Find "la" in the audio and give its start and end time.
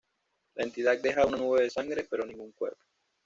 0.55-0.63